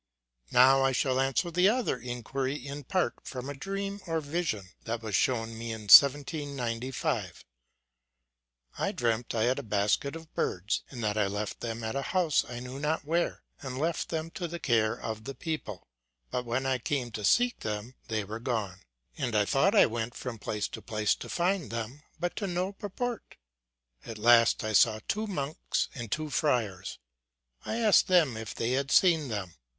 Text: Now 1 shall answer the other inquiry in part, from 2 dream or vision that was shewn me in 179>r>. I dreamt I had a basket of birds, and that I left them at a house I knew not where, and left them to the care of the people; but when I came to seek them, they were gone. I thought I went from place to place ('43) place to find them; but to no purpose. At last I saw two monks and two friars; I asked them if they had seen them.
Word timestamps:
Now 0.49 0.79
1 0.81 0.93
shall 0.93 1.19
answer 1.19 1.51
the 1.51 1.69
other 1.69 1.99
inquiry 1.99 2.55
in 2.55 2.85
part, 2.85 3.17
from 3.23 3.45
2 3.49 3.53
dream 3.53 4.01
or 4.07 4.19
vision 4.19 4.69
that 4.85 5.03
was 5.03 5.15
shewn 5.15 5.55
me 5.55 5.71
in 5.71 5.89
179>r>. 5.89 7.43
I 8.79 8.91
dreamt 8.91 9.35
I 9.35 9.43
had 9.43 9.59
a 9.59 9.61
basket 9.61 10.15
of 10.15 10.33
birds, 10.33 10.81
and 10.89 11.03
that 11.03 11.19
I 11.19 11.27
left 11.27 11.59
them 11.59 11.83
at 11.83 11.95
a 11.95 12.01
house 12.01 12.43
I 12.49 12.59
knew 12.59 12.79
not 12.79 13.05
where, 13.05 13.43
and 13.61 13.77
left 13.77 14.09
them 14.09 14.31
to 14.31 14.47
the 14.47 14.57
care 14.57 14.99
of 14.99 15.25
the 15.25 15.35
people; 15.35 15.87
but 16.31 16.45
when 16.45 16.65
I 16.65 16.79
came 16.79 17.11
to 17.11 17.23
seek 17.23 17.59
them, 17.59 17.93
they 18.07 18.23
were 18.23 18.39
gone. 18.39 18.79
I 19.19 19.45
thought 19.45 19.75
I 19.75 19.85
went 19.85 20.15
from 20.15 20.39
place 20.39 20.67
to 20.69 20.81
place 20.81 21.13
('43) 21.13 21.15
place 21.15 21.15
to 21.17 21.29
find 21.29 21.69
them; 21.71 22.01
but 22.19 22.35
to 22.37 22.47
no 22.47 22.71
purpose. 22.73 23.19
At 24.03 24.17
last 24.17 24.63
I 24.63 24.73
saw 24.73 24.99
two 25.07 25.27
monks 25.27 25.89
and 25.93 26.11
two 26.11 26.31
friars; 26.31 26.97
I 27.63 27.75
asked 27.77 28.07
them 28.07 28.35
if 28.35 28.55
they 28.55 28.71
had 28.71 28.89
seen 28.89 29.27
them. 29.27 29.53